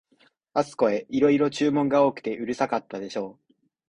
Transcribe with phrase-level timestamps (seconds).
[0.55, 3.53] あすこへ、いろいろ注文が多くてうるさかったでしょう、